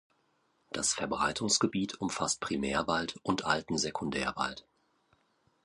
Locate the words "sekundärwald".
3.77-4.65